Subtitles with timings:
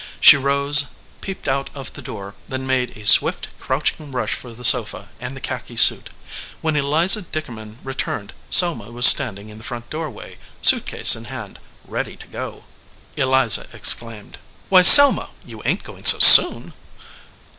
[0.19, 0.85] She rose,
[1.21, 5.37] peeped out of the door, then made a swift, crouching rush for the sofa and
[5.37, 6.09] the khaki suit.
[6.59, 11.59] When Eliza Dickerman returned Selma was standing in the front doorway, suit case in hand,
[11.85, 12.63] ready to go.
[13.15, 16.73] Eliza exclaimed, "Why, Selma, you ain t going so soon